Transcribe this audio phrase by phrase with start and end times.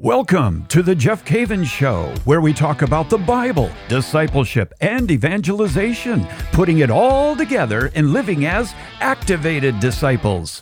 [0.00, 6.24] Welcome to the Jeff Cavins Show, where we talk about the Bible, discipleship, and evangelization,
[6.52, 10.60] putting it all together and living as activated disciples.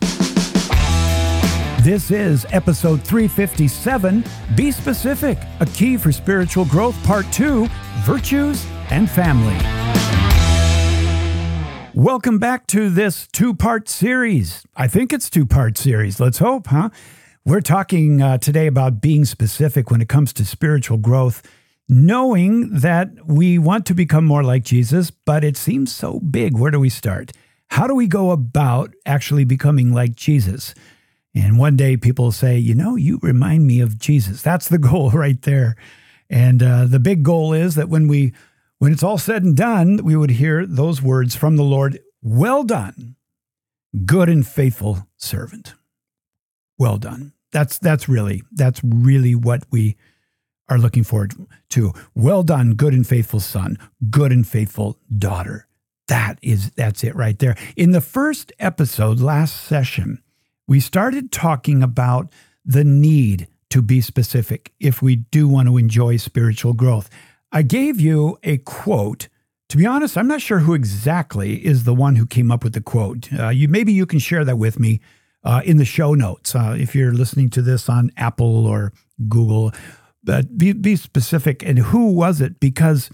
[1.83, 4.23] This is episode 357
[4.55, 7.67] Be Specific, a key for spiritual growth, part two
[8.05, 9.55] Virtues and Family.
[11.93, 14.65] Welcome back to this two part series.
[14.75, 16.19] I think it's two part series.
[16.19, 16.89] Let's hope, huh?
[17.47, 21.41] We're talking uh, today about being specific when it comes to spiritual growth,
[21.87, 26.57] knowing that we want to become more like Jesus, but it seems so big.
[26.57, 27.31] Where do we start?
[27.69, 30.75] How do we go about actually becoming like Jesus?
[31.33, 34.41] And one day people say, you know, you remind me of Jesus.
[34.41, 35.77] That's the goal right there.
[36.29, 38.33] And uh, the big goal is that when we,
[38.79, 42.65] when it's all said and done, we would hear those words from the Lord, well
[42.65, 43.15] done,
[44.05, 45.75] good and faithful servant.
[46.77, 47.31] Well done.
[47.57, 49.95] That's that's really that's really what we
[50.69, 51.33] are looking forward
[51.69, 51.91] to.
[52.13, 53.79] Well done, good and faithful son,
[54.11, 55.67] good and faithful daughter.
[56.07, 57.55] That is that's it right there.
[57.75, 60.21] In the first episode last session,
[60.67, 62.31] we started talking about
[62.63, 67.09] the need to be specific if we do want to enjoy spiritual growth.
[67.51, 69.29] I gave you a quote.
[69.69, 72.73] To be honest, I'm not sure who exactly is the one who came up with
[72.73, 73.33] the quote.
[73.33, 75.01] Uh, you maybe you can share that with me
[75.47, 76.53] uh, in the show notes.
[76.53, 78.91] Uh, if you're listening to this on Apple or
[79.29, 79.71] Google,
[80.21, 81.63] but be, be specific.
[81.63, 82.59] And who was it?
[82.59, 83.09] Because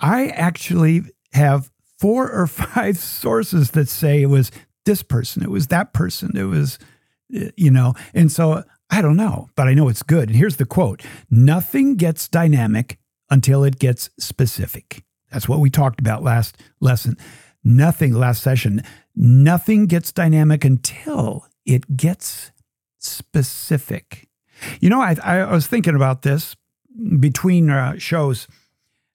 [0.00, 1.02] I actually
[1.32, 4.50] have four or five sources that say it was
[4.84, 6.80] this person, it was that person, it was,
[7.28, 10.30] you know, and so I don't know, but I know it's good.
[10.30, 12.98] And here's the quote Nothing gets dynamic
[13.30, 15.04] until it gets specific.
[15.30, 17.16] That's what we talked about last lesson.
[17.62, 18.82] Nothing, last session,
[19.14, 22.52] nothing gets dynamic until it gets
[22.98, 24.28] specific.
[24.80, 26.56] You know, I, I was thinking about this
[27.18, 28.46] between uh, shows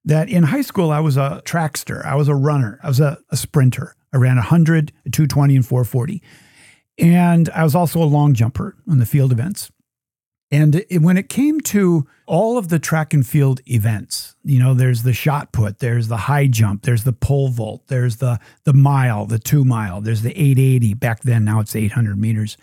[0.06, 3.18] that in high school I was a trackster, I was a runner, I was a,
[3.30, 3.96] a sprinter.
[4.14, 6.24] I ran 100, 220, and 440.
[6.98, 9.70] And I was also a long jumper on the field events.
[10.50, 14.74] And it, when it came to all of the track and field events, you know,
[14.74, 18.74] there's the shot put, there's the high jump, there's the pole vault, there's the the
[18.74, 20.94] mile, the two mile, there's the 880.
[20.94, 22.58] Back then, now it's 800 meters.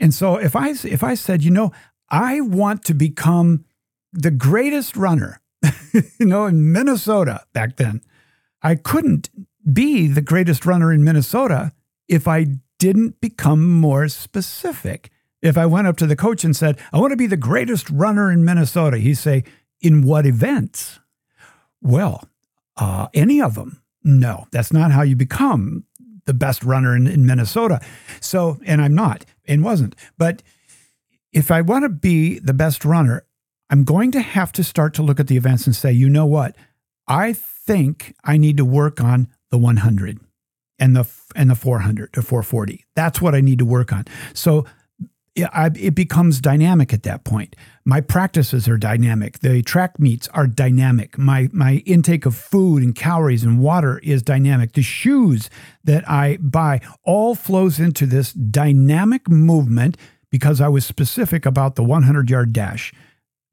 [0.00, 1.72] And so if I if I said, you know,
[2.08, 3.64] I want to become
[4.12, 5.40] the greatest runner,
[6.18, 8.00] you know, in Minnesota back then,
[8.62, 9.28] I couldn't
[9.70, 11.72] be the greatest runner in Minnesota
[12.08, 12.46] if I
[12.78, 15.10] didn't become more specific.
[15.46, 17.88] If I went up to the coach and said, I want to be the greatest
[17.90, 19.44] runner in Minnesota, he'd say,
[19.80, 20.98] In what events?
[21.80, 22.28] Well,
[22.76, 23.82] uh, any of them.
[24.02, 25.84] No, that's not how you become
[26.26, 27.80] the best runner in, in Minnesota.
[28.20, 29.94] So, and I'm not and wasn't.
[30.18, 30.42] But
[31.32, 33.24] if I want to be the best runner,
[33.70, 36.26] I'm going to have to start to look at the events and say, you know
[36.26, 36.56] what?
[37.08, 40.18] I think I need to work on the 100
[40.78, 42.84] and the and the 400 or 440.
[42.94, 44.04] That's what I need to work on.
[44.34, 44.66] So
[45.36, 47.54] it becomes dynamic at that point.
[47.84, 49.40] My practices are dynamic.
[49.40, 51.18] The track meets are dynamic.
[51.18, 54.72] My my intake of food and calories and water is dynamic.
[54.72, 55.50] The shoes
[55.84, 59.96] that I buy all flows into this dynamic movement
[60.30, 62.92] because I was specific about the 100 yard dash.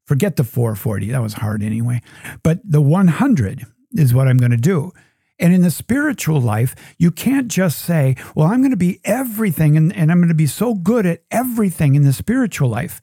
[0.06, 1.10] Forget the 440.
[1.10, 2.02] That was hard anyway.
[2.42, 4.92] But the 100 is what I'm going to do.
[5.38, 9.76] And in the spiritual life, you can't just say, well, I'm going to be everything
[9.76, 13.00] and, and I'm going to be so good at everything in the spiritual life.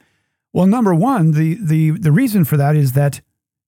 [0.53, 3.21] Well, number one, the, the, the reason for that is that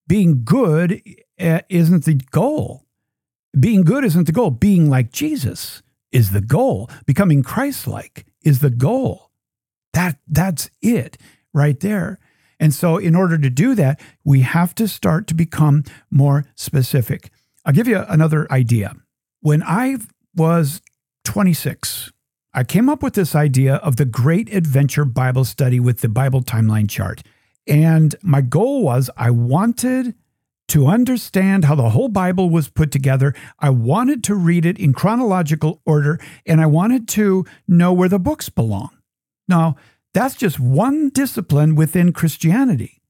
[0.07, 1.01] being good
[1.37, 2.85] eh, isn't the goal.
[3.57, 4.51] Being good isn't the goal.
[4.51, 6.89] Being like Jesus is the goal.
[7.05, 9.29] Becoming Christ like is the goal.
[9.93, 11.17] That, that's it
[11.53, 12.19] right there.
[12.59, 17.29] And so, in order to do that, we have to start to become more specific.
[17.65, 18.95] I'll give you another idea.
[19.41, 19.97] When I
[20.35, 20.81] was
[21.25, 22.11] 26,
[22.53, 26.41] I came up with this idea of the Great Adventure Bible Study with the Bible
[26.41, 27.23] Timeline Chart.
[27.65, 30.15] And my goal was I wanted
[30.69, 33.33] to understand how the whole Bible was put together.
[33.59, 38.19] I wanted to read it in chronological order, and I wanted to know where the
[38.19, 38.89] books belong.
[39.47, 39.75] Now,
[40.13, 43.01] that's just one discipline within Christianity.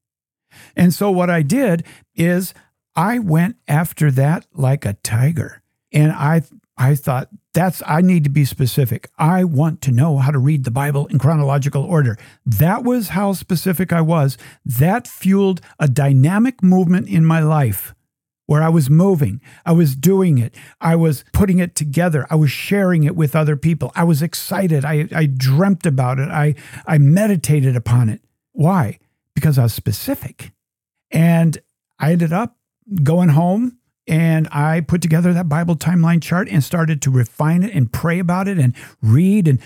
[0.76, 1.84] And so, what I did
[2.16, 2.54] is
[2.96, 5.62] I went after that like a tiger.
[5.92, 6.44] And I
[6.78, 9.10] I thought that's I need to be specific.
[9.18, 12.18] I want to know how to read the Bible in chronological order.
[12.46, 14.38] That was how specific I was.
[14.66, 17.94] That fueled a dynamic movement in my life
[18.46, 22.52] where I was moving, I was doing it, I was putting it together, I was
[22.52, 23.92] sharing it with other people.
[23.96, 24.84] I was excited.
[24.84, 26.30] I, I dreamt about it.
[26.30, 26.56] I,
[26.86, 28.22] I meditated upon it.
[28.52, 29.00] Why?
[29.36, 30.52] because I was specific.
[31.12, 31.58] And
[32.00, 32.58] I ended up
[33.04, 33.78] going home
[34.08, 38.20] and I put together that Bible timeline chart and started to refine it and pray
[38.20, 39.60] about it and read and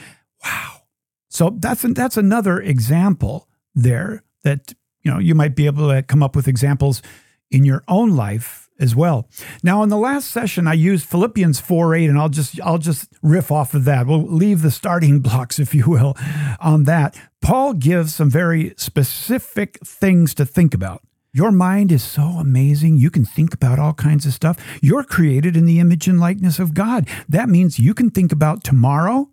[0.43, 0.81] wow.
[1.29, 6.21] So that's that's another example there that you know you might be able to come
[6.21, 7.01] up with examples
[7.49, 9.27] in your own life as well.
[9.63, 13.51] Now in the last session I used Philippians 4:8 and I'll just I'll just riff
[13.51, 14.05] off of that.
[14.05, 16.15] We'll leave the starting blocks if you will
[16.59, 17.19] on that.
[17.41, 21.01] Paul gives some very specific things to think about.
[21.37, 22.97] Your mind is so amazing.
[22.97, 24.57] You can think about all kinds of stuff.
[24.81, 27.07] You're created in the image and likeness of God.
[27.29, 29.29] That means you can think about tomorrow,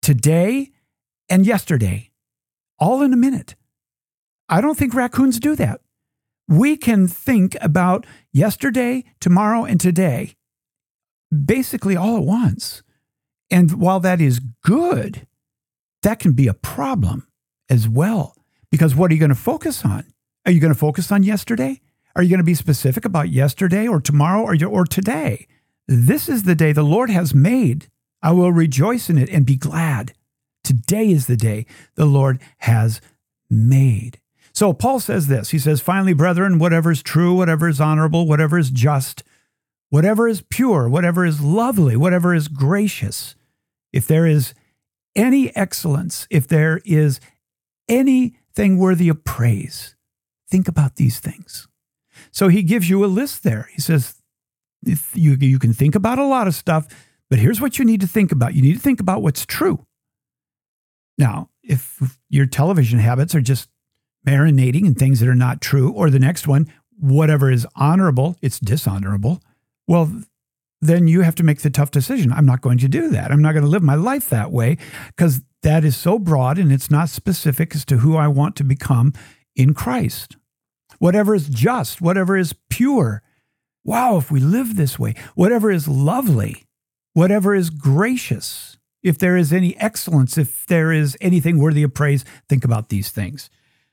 [0.00, 0.70] today,
[1.28, 2.12] and yesterday,
[2.78, 3.56] all in a minute.
[4.48, 5.82] I don't think raccoons do that.
[6.48, 10.34] We can think about yesterday, tomorrow, and today
[11.44, 12.82] basically all at once.
[13.50, 15.26] And while that is good,
[16.02, 17.28] that can be a problem
[17.68, 18.34] as well.
[18.70, 20.06] Because what are you going to focus on?
[20.48, 21.82] Are you going to focus on yesterday?
[22.16, 25.46] Are you going to be specific about yesterday or tomorrow or, or today?
[25.86, 27.88] This is the day the Lord has made.
[28.22, 30.14] I will rejoice in it and be glad.
[30.64, 31.66] Today is the day
[31.96, 33.02] the Lord has
[33.50, 34.20] made.
[34.54, 35.50] So Paul says this.
[35.50, 39.22] He says, Finally, brethren, whatever is true, whatever is honorable, whatever is just,
[39.90, 43.34] whatever is pure, whatever is lovely, whatever is gracious,
[43.92, 44.54] if there is
[45.14, 47.20] any excellence, if there is
[47.86, 49.94] anything worthy of praise,
[50.50, 51.68] Think about these things.
[52.30, 53.68] So he gives you a list there.
[53.72, 54.14] He says,
[55.14, 56.88] you, you can think about a lot of stuff,
[57.30, 58.54] but here's what you need to think about.
[58.54, 59.84] You need to think about what's true.
[61.16, 63.68] Now, if your television habits are just
[64.26, 68.58] marinating in things that are not true, or the next one, whatever is honorable, it's
[68.58, 69.42] dishonorable,
[69.86, 70.22] well,
[70.80, 72.32] then you have to make the tough decision.
[72.32, 73.32] I'm not going to do that.
[73.32, 74.78] I'm not going to live my life that way
[75.08, 78.64] because that is so broad and it's not specific as to who I want to
[78.64, 79.12] become
[79.58, 80.36] in Christ.
[80.98, 83.22] Whatever is just, whatever is pure.
[83.84, 86.64] Wow, if we live this way, whatever is lovely,
[87.12, 92.24] whatever is gracious, if there is any excellence, if there is anything worthy of praise,
[92.48, 93.50] think about these things.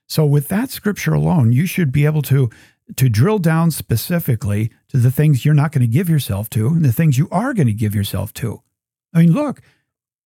[0.07, 2.49] So, with that scripture alone, you should be able to,
[2.95, 6.85] to drill down specifically to the things you're not going to give yourself to and
[6.85, 8.61] the things you are going to give yourself to.
[9.13, 9.61] I mean, look,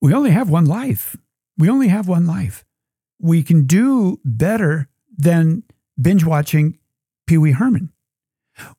[0.02, 1.16] we only have one life.
[1.58, 2.66] We only have one life.
[3.22, 4.89] We can do better
[5.20, 5.64] than
[6.02, 6.80] binge watching
[7.28, 7.92] Pee Wee Herman.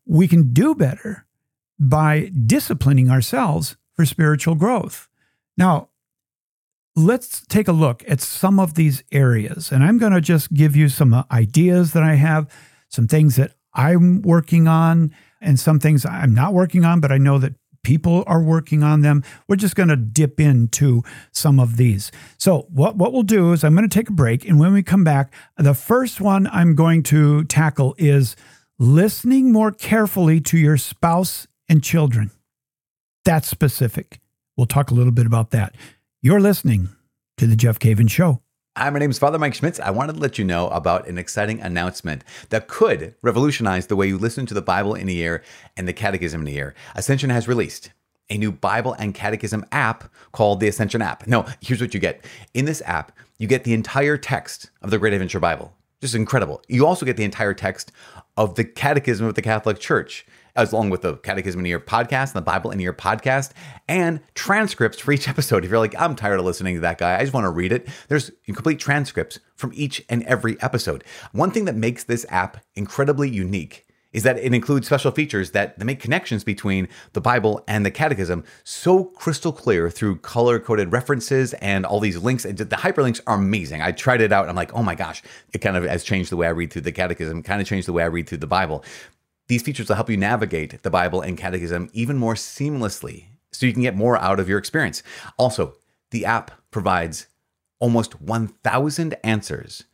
[0.04, 1.26] We can do better
[1.78, 5.08] by disciplining ourselves for spiritual growth.
[5.56, 5.90] Now,
[6.96, 9.70] let's take a look at some of these areas.
[9.70, 12.50] And I'm going to just give you some uh, ideas that I have,
[12.88, 17.18] some things that I'm working on, and some things I'm not working on, but I
[17.18, 19.22] know that people are working on them.
[19.48, 22.10] We're just going to dip into some of these.
[22.38, 24.46] So, what, what we'll do is I'm going to take a break.
[24.46, 28.36] And when we come back, the first one I'm going to tackle is
[28.78, 32.30] listening more carefully to your spouse and children.
[33.24, 34.20] That's specific.
[34.56, 35.74] We'll talk a little bit about that.
[36.22, 36.88] You're listening
[37.38, 38.42] to The Jeff Cavins Show.
[38.76, 39.80] Hi, my name is Father Mike Schmitz.
[39.80, 44.06] I wanted to let you know about an exciting announcement that could revolutionize the way
[44.06, 45.42] you listen to the Bible in a year
[45.76, 46.74] and the Catechism in a year.
[46.94, 47.90] Ascension has released
[48.30, 51.26] a new Bible and Catechism app called the Ascension app.
[51.26, 52.24] No, here's what you get.
[52.54, 55.74] In this app, you get the entire text of the Great Adventure Bible.
[56.00, 56.62] Just incredible.
[56.68, 57.92] You also get the entire text
[58.36, 62.34] of the Catechism of the Catholic Church as along with the Catechism in Your podcast
[62.34, 63.52] and the Bible in Your podcast
[63.88, 65.64] and transcripts for each episode.
[65.64, 67.72] If you're like, I'm tired of listening to that guy, I just want to read
[67.72, 71.04] it, there's complete transcripts from each and every episode.
[71.32, 75.78] One thing that makes this app incredibly unique is that it includes special features that,
[75.78, 81.54] make connections between the Bible and the Catechism so crystal clear through color coded references
[81.54, 82.42] and all these links.
[82.42, 83.82] The hyperlinks are amazing.
[83.82, 84.48] I tried it out.
[84.48, 86.82] I'm like, oh my gosh, it kind of has changed the way I read through
[86.82, 88.84] the Catechism, kind of changed the way I read through the Bible.
[89.48, 93.72] These features will help you navigate the Bible and Catechism even more seamlessly so you
[93.72, 95.02] can get more out of your experience.
[95.38, 95.74] Also,
[96.10, 97.26] the app provides
[97.78, 99.84] almost 1,000 answers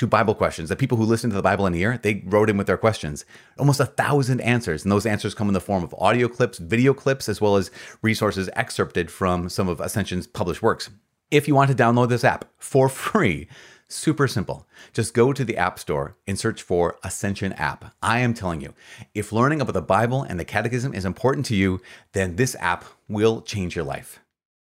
[0.00, 2.56] to Bible questions The people who listen to the Bible in year, they wrote in
[2.56, 3.26] with their questions.
[3.58, 4.82] Almost a thousand answers.
[4.82, 7.70] And those answers come in the form of audio clips, video clips, as well as
[8.00, 10.88] resources excerpted from some of Ascension's published works.
[11.30, 13.46] If you want to download this app for free,
[13.92, 14.68] Super simple.
[14.92, 17.92] Just go to the App Store and search for Ascension app.
[18.00, 18.72] I am telling you,
[19.16, 21.80] if learning about the Bible and the Catechism is important to you,
[22.12, 24.20] then this app will change your life.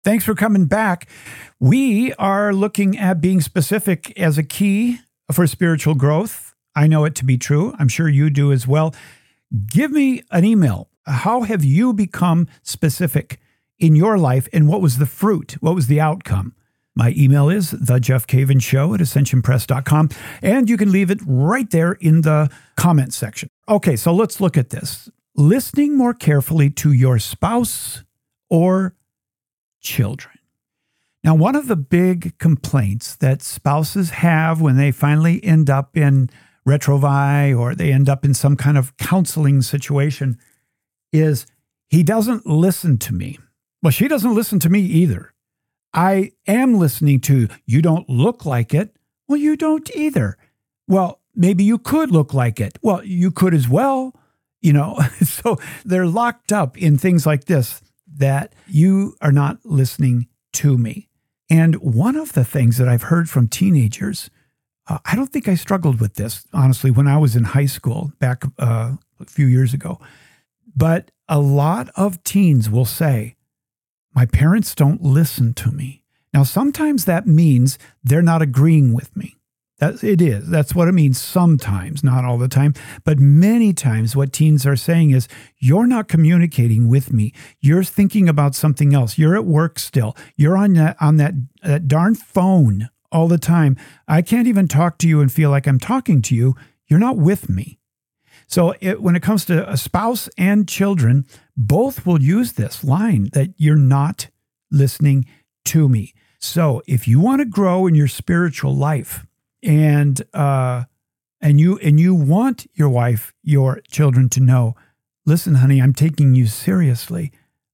[0.05, 1.09] Thanks for coming back.
[1.59, 4.99] We are looking at being specific as a key
[5.31, 6.55] for spiritual growth.
[6.75, 7.73] I know it to be true.
[7.79, 8.93] I'm sure you do as well.
[9.67, 10.89] Give me an email.
[11.05, 13.39] How have you become specific
[13.79, 15.55] in your life and what was the fruit?
[15.59, 16.53] What was the outcome?
[16.95, 20.09] My email is the Jeff Cavins Show at ascensionpress.com,
[20.41, 23.49] and you can leave it right there in the comment section.
[23.69, 25.09] Okay, so let's look at this.
[25.35, 28.03] Listening more carefully to your spouse
[28.49, 28.95] or
[29.79, 30.38] children.
[31.23, 36.29] Now, one of the big complaints that spouses have when they finally end up in
[36.67, 40.37] Retrouvaille or they end up in some kind of counseling situation
[41.11, 41.45] is
[41.89, 43.37] he doesn't listen to me.
[43.81, 45.33] Well, she doesn't listen to me either.
[45.93, 48.95] I am listening to you don't look like it.
[49.27, 50.37] Well, you don't either.
[50.87, 52.77] Well, maybe you could look like it.
[52.81, 54.13] Well, you could as well.
[54.61, 57.81] You know, so they're locked up in things like this
[58.17, 61.08] that you are not listening to me.
[61.49, 64.29] And one of the things that I've heard from teenagers,
[64.87, 68.11] uh, I don't think I struggled with this, honestly, when I was in high school
[68.19, 69.99] back uh, a few years ago.
[70.75, 73.35] But a lot of teens will say,
[74.13, 76.03] My parents don't listen to me.
[76.33, 79.35] Now, sometimes that means they're not agreeing with me.
[79.81, 80.49] It is.
[80.49, 82.73] That's what it means sometimes, not all the time.
[83.05, 87.33] But many times, what teens are saying is, You're not communicating with me.
[87.61, 89.17] You're thinking about something else.
[89.17, 90.17] You're at work still.
[90.35, 91.33] You're on that, on that,
[91.63, 93.77] that darn phone all the time.
[94.07, 96.55] I can't even talk to you and feel like I'm talking to you.
[96.87, 97.79] You're not with me.
[98.47, 103.29] So, it, when it comes to a spouse and children, both will use this line
[103.33, 104.27] that you're not
[104.71, 105.25] listening
[105.65, 106.13] to me.
[106.39, 109.25] So, if you want to grow in your spiritual life,
[109.63, 110.83] and uh,
[111.41, 114.75] and you and you want your wife, your children to know,
[115.25, 117.31] listen, honey, I'm taking you seriously.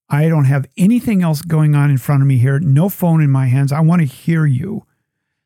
[0.08, 2.60] I don't have anything else going on in front of me here.
[2.60, 3.72] No phone in my hands.
[3.72, 4.86] I want to hear you.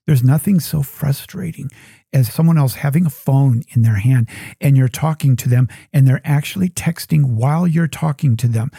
[0.05, 1.69] There's nothing so frustrating
[2.11, 4.27] as someone else having a phone in their hand
[4.59, 8.71] and you're talking to them and they're actually texting while you're talking to them.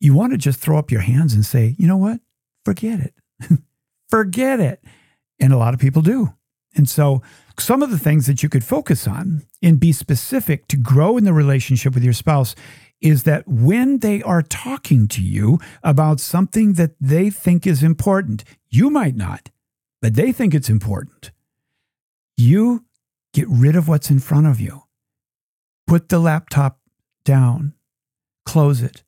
[0.00, 2.20] You want to just throw up your hands and say, you know what?
[2.64, 3.14] Forget it.
[4.10, 4.82] Forget it.
[5.38, 6.34] And a lot of people do.
[6.74, 7.22] And so,
[7.58, 11.24] some of the things that you could focus on and be specific to grow in
[11.24, 12.54] the relationship with your spouse
[13.00, 18.44] is that when they are talking to you about something that they think is important,
[18.70, 19.50] you might not,
[20.00, 21.32] but they think it's important.
[22.36, 22.86] You
[23.34, 24.84] get rid of what's in front of you.
[25.86, 26.78] Put the laptop
[27.24, 27.74] down,
[28.46, 29.02] close it,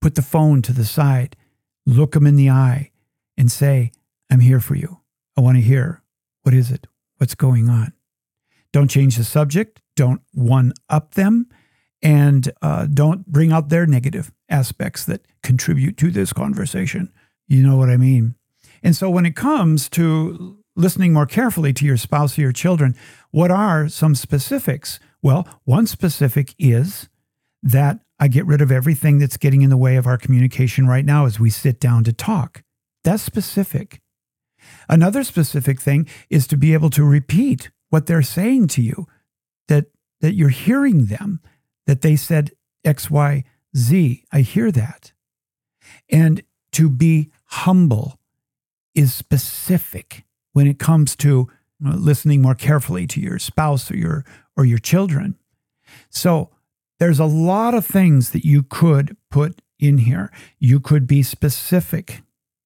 [0.00, 1.36] put the phone to the side,
[1.86, 2.90] look them in the eye,
[3.36, 3.92] and say,
[4.30, 5.00] I'm here for you.
[5.36, 6.02] I want to hear.
[6.42, 6.86] What is it?
[7.18, 7.92] What's going on.
[8.72, 11.48] Don't change the subject, don't one up them,
[12.02, 17.12] and uh, don't bring out their negative aspects that contribute to this conversation.
[17.46, 18.34] You know what I mean?
[18.82, 22.94] And so when it comes to listening more carefully to your spouse or your children,
[23.30, 24.98] what are some specifics?
[25.22, 27.08] Well, one specific is
[27.62, 31.04] that I get rid of everything that's getting in the way of our communication right
[31.04, 32.62] now as we sit down to talk.
[33.02, 34.00] That's specific.
[34.88, 39.06] Another specific thing is to be able to repeat what they're saying to you,
[39.68, 39.86] that,
[40.20, 41.40] that you're hearing them,
[41.86, 42.50] that they said
[42.84, 43.44] X, Y,
[43.76, 44.24] Z.
[44.32, 45.12] I hear that.
[46.10, 46.42] And
[46.72, 48.18] to be humble
[48.94, 51.48] is specific when it comes to
[51.84, 54.24] uh, listening more carefully to your spouse or your
[54.56, 55.36] or your children.
[56.10, 56.50] So
[56.98, 60.32] there's a lot of things that you could put in here.
[60.58, 62.22] You could be specific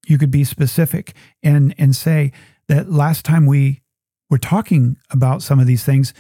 [0.08, 2.32] you could be specific and and say
[2.68, 3.82] that last time we
[4.30, 6.12] were talking about some of these things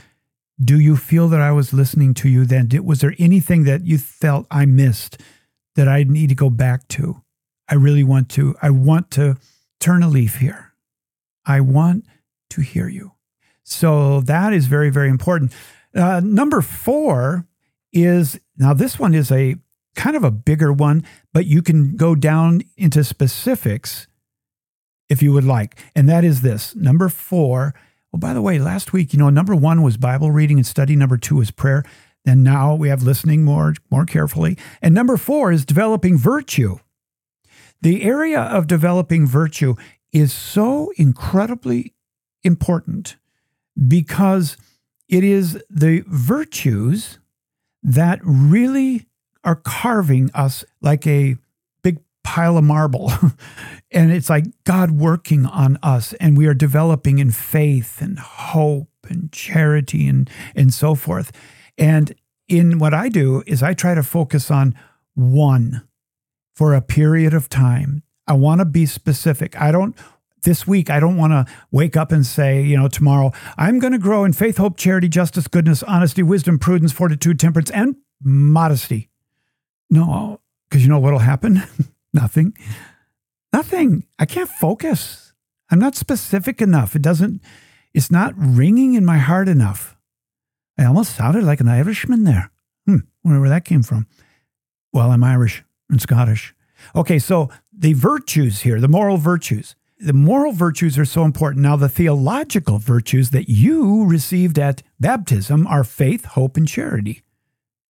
[0.62, 2.66] do you feel that I was listening to you then?
[2.66, 5.20] Did, was there anything that you felt I missed
[5.76, 7.22] that I need to go back to?
[7.68, 9.36] I really want to I want to
[9.78, 10.72] turn a leaf here.
[11.44, 12.06] I want
[12.50, 13.12] to hear you.
[13.62, 15.52] So that is very very important.
[15.94, 17.46] Uh, number 4
[17.92, 19.56] is now this one is a
[19.94, 24.06] kind of a bigger one, but you can go down into specifics
[25.08, 25.76] if you would like.
[25.94, 27.74] And that is this number four.
[28.12, 30.96] Well, by the way, last week, you know, number one was Bible reading and study.
[30.96, 31.84] Number two was prayer.
[32.24, 34.58] Then now we have listening more, more carefully.
[34.82, 36.78] And number four is developing virtue.
[37.80, 39.76] The area of developing virtue
[40.12, 41.94] is so incredibly
[42.42, 43.16] important
[43.86, 44.56] because
[45.08, 47.18] it is the virtues
[47.82, 49.06] that really
[49.48, 51.34] are carving us like a
[51.82, 53.10] big pile of marble.
[53.90, 58.90] and it's like God working on us, and we are developing in faith and hope
[59.08, 61.32] and charity and, and so forth.
[61.78, 62.14] And
[62.46, 64.74] in what I do is I try to focus on
[65.14, 65.88] one
[66.54, 68.02] for a period of time.
[68.26, 69.58] I want to be specific.
[69.58, 69.96] I don't
[70.42, 73.94] this week, I don't want to wake up and say, you know, tomorrow, I'm going
[73.94, 79.07] to grow in faith, hope, charity, justice, goodness, honesty, wisdom, prudence, fortitude, temperance, and modesty.
[79.90, 81.62] No, because you know what'll happen?
[82.12, 82.54] Nothing.
[83.52, 84.06] Nothing.
[84.18, 85.32] I can't focus.
[85.70, 86.94] I'm not specific enough.
[86.94, 87.42] It doesn't,
[87.94, 89.96] it's not ringing in my heart enough.
[90.78, 92.50] I almost sounded like an Irishman there.
[92.86, 94.06] Hmm, wonder where that came from.
[94.92, 96.54] Well, I'm Irish and Scottish.
[96.94, 99.74] Okay, so the virtues here, the moral virtues.
[100.00, 101.62] The moral virtues are so important.
[101.62, 107.22] Now, the theological virtues that you received at baptism are faith, hope, and charity.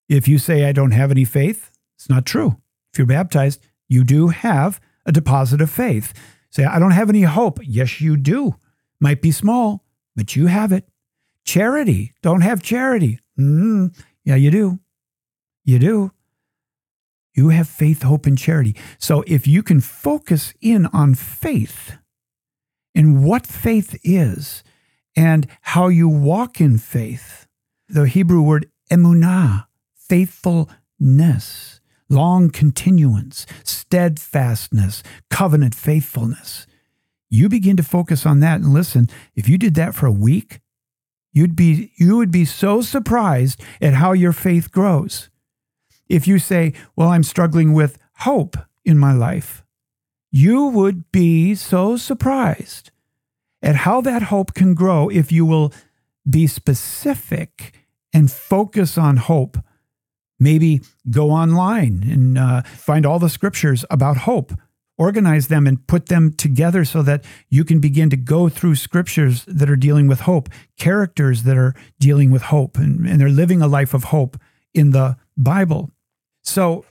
[0.08, 2.60] If you say, I don't have any faith, it's not true.
[2.92, 6.14] If you're baptized, you do have a deposit of faith.
[6.50, 7.58] Say, I don't have any hope.
[7.62, 8.54] Yes, you do.
[9.00, 10.88] Might be small, but you have it.
[11.44, 12.14] Charity.
[12.22, 13.18] Don't have charity.
[13.38, 14.78] Mm, yeah, you do.
[15.64, 16.12] You do.
[17.34, 18.76] You have faith, hope, and charity.
[18.98, 21.96] So if you can focus in on faith
[22.94, 24.62] and what faith is
[25.16, 27.46] and how you walk in faith,
[27.88, 36.66] the Hebrew word emunah, faithfulness, long continuance, steadfastness, covenant faithfulness.
[37.30, 40.60] You begin to focus on that and listen, if you did that for a week,
[41.32, 45.28] you'd be you would be so surprised at how your faith grows.
[46.08, 49.62] If you say, "Well, I'm struggling with hope in my life,"
[50.30, 52.90] you would be so surprised
[53.62, 55.72] at how that hope can grow if you will
[56.28, 57.74] be specific
[58.12, 59.58] and focus on hope
[60.38, 60.80] Maybe
[61.10, 64.52] go online and uh, find all the scriptures about hope,
[64.96, 69.44] organize them and put them together so that you can begin to go through scriptures
[69.46, 73.62] that are dealing with hope, characters that are dealing with hope, and, and they're living
[73.62, 74.36] a life of hope
[74.74, 75.90] in the Bible.
[76.42, 76.84] So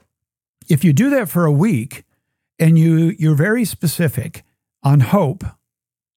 [0.70, 2.04] if you do that for a week
[2.60, 4.44] and you, you're very specific
[4.84, 5.44] on hope,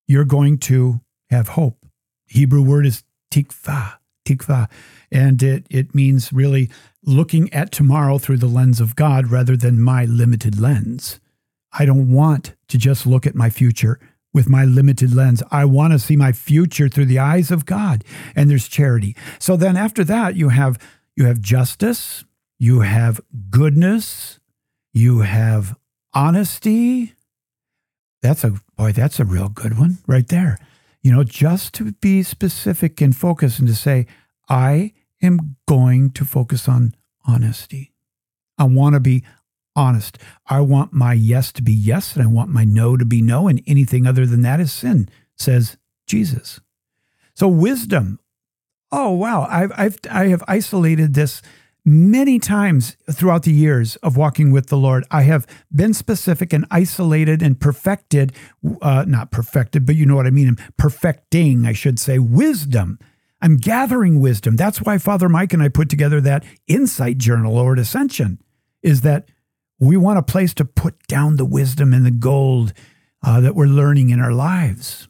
[0.07, 1.87] you're going to have hope.
[2.27, 3.95] Hebrew word is tikva,
[4.27, 4.69] tikva,
[5.11, 6.71] and it, it means really
[7.04, 11.21] looking at tomorrow through the lens of God rather than my limited lens.
[11.73, 13.99] I don't want to just look at my future
[14.33, 15.42] with my limited lens.
[15.50, 18.04] I want to see my future through the eyes of God.
[18.37, 19.16] And there's charity.
[19.38, 20.78] So then after that you have
[21.16, 22.25] you have justice,
[22.59, 24.39] you have goodness,
[24.93, 25.76] you have
[26.15, 27.15] honesty.
[28.23, 30.58] That's a boy, that's a real good one right there.
[31.02, 34.06] You know, just to be specific and focus and to say,
[34.49, 36.95] I am going to focus on
[37.26, 37.93] honesty.
[38.59, 39.25] I want to be
[39.76, 40.19] honest.
[40.47, 43.49] I want my yes to be yes, and I want my no to be no,
[43.49, 46.61] and anything other than that is sin, says Jesus.
[47.35, 48.19] So, wisdom.
[48.93, 49.47] Oh, wow.
[49.49, 51.43] I've, I've, I have isolated this
[51.85, 55.04] many times throughout the years of walking with the Lord.
[55.11, 58.33] I have been specific and isolated and perfected,
[58.83, 62.99] uh, not perfected, but you know what I mean, perfecting, I should say, wisdom
[63.43, 64.57] I'm gathering wisdom.
[64.57, 68.41] That's why Father Mike and I put together that insight journal or ascension,
[68.83, 69.29] is that
[69.79, 72.73] we want a place to put down the wisdom and the gold
[73.23, 75.09] uh, that we're learning in our lives.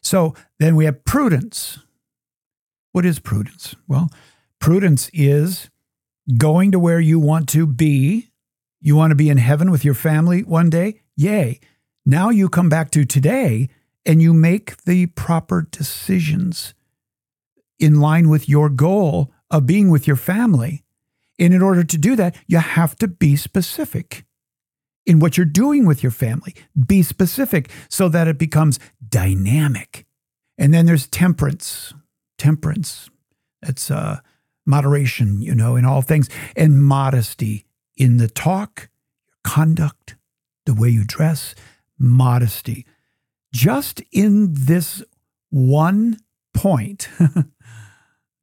[0.00, 1.78] So then we have prudence.
[2.92, 3.74] What is prudence?
[3.88, 4.10] Well,
[4.58, 5.70] prudence is
[6.36, 8.30] going to where you want to be.
[8.80, 11.00] You want to be in heaven with your family one day?
[11.16, 11.60] Yay.
[12.06, 13.68] Now you come back to today
[14.06, 16.74] and you make the proper decisions
[17.80, 20.84] in line with your goal of being with your family.
[21.38, 24.24] And in order to do that, you have to be specific
[25.06, 26.54] in what you're doing with your family.
[26.86, 30.06] Be specific so that it becomes dynamic.
[30.58, 31.94] And then there's temperance.
[32.38, 33.08] Temperance.
[33.62, 34.20] That's uh,
[34.66, 37.64] moderation, you know, in all things, and modesty
[37.96, 38.88] in the talk,
[39.28, 40.16] your conduct,
[40.66, 41.54] the way you dress,
[41.98, 42.86] modesty.
[43.52, 45.02] Just in this
[45.50, 46.18] one
[46.54, 47.08] point,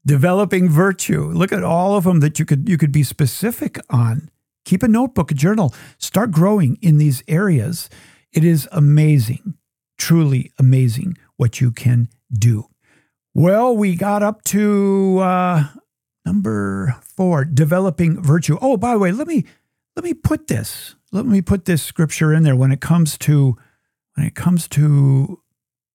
[0.08, 1.26] developing virtue.
[1.26, 4.32] Look at all of them that you could you could be specific on.
[4.66, 5.74] Keep a notebook, a journal.
[5.98, 7.90] Start growing in these areas.
[8.34, 9.56] It is amazing,
[9.98, 12.68] truly amazing what you can do.
[13.34, 15.64] Well, we got up to uh,
[16.26, 18.58] number four, developing virtue.
[18.62, 19.46] Oh, by the way, let me
[19.96, 20.96] let me put this.
[21.12, 23.58] Let me put this scripture in there when it comes to
[24.16, 25.42] when it comes to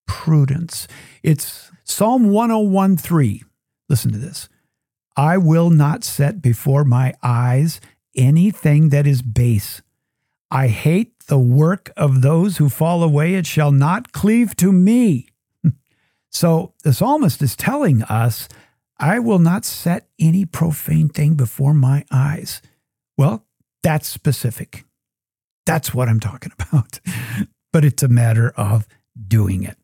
[0.07, 0.87] prudence.
[1.23, 3.45] It's Psalm 1013.
[3.93, 4.49] Listen to this.
[5.19, 7.79] I will not set before my eyes
[8.17, 9.83] anything that is base.
[10.51, 13.35] I hate the work of those who fall away.
[13.35, 15.29] It shall not cleave to me.
[16.31, 18.49] so the psalmist is telling us,
[18.99, 22.63] I will not set any profane thing before my eyes.
[23.19, 23.45] Well,
[23.83, 24.87] that's specific.
[25.67, 26.99] That's what I'm talking about.
[27.75, 28.89] but it's a matter of
[29.29, 29.77] doing it.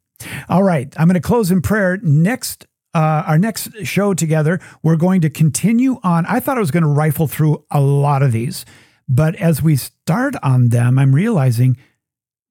[0.48, 1.98] All right, I'm going to close in prayer.
[1.98, 2.66] Next
[2.98, 6.26] uh, our next show together, we're going to continue on.
[6.26, 8.64] I thought I was going to rifle through a lot of these,
[9.08, 11.76] but as we start on them, I'm realizing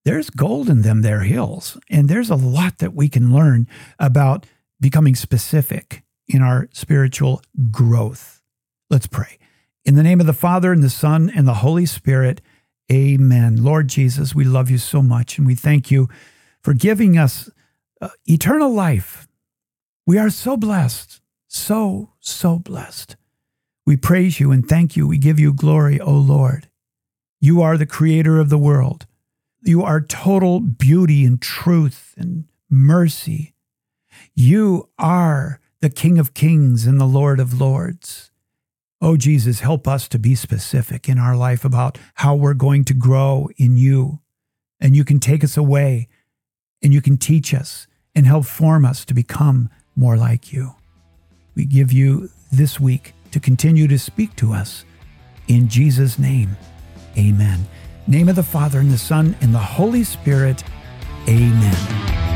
[0.05, 1.77] there's gold in them there hills.
[1.89, 3.67] And there's a lot that we can learn
[3.99, 4.45] about
[4.79, 8.41] becoming specific in our spiritual growth.
[8.89, 9.39] Let's pray.
[9.83, 12.39] In the name of the Father, and the Son, and the Holy Spirit,
[12.89, 13.61] amen.
[13.61, 16.07] Lord Jesus, we love you so much, and we thank you
[16.61, 17.49] for giving us
[17.99, 19.26] uh, eternal life.
[20.07, 23.17] We are so blessed, so, so blessed.
[23.85, 25.05] We praise you and thank you.
[25.05, 26.69] We give you glory, O Lord.
[27.41, 29.05] You are the creator of the world.
[29.63, 33.53] You are total beauty and truth and mercy.
[34.33, 38.31] You are the King of kings and the Lord of lords.
[39.01, 42.93] Oh, Jesus, help us to be specific in our life about how we're going to
[42.93, 44.21] grow in you.
[44.79, 46.07] And you can take us away
[46.81, 50.75] and you can teach us and help form us to become more like you.
[51.55, 54.85] We give you this week to continue to speak to us.
[55.47, 56.55] In Jesus' name,
[57.17, 57.65] amen.
[58.07, 60.63] Name of the Father and the Son and the Holy Spirit.
[61.27, 62.26] Amen.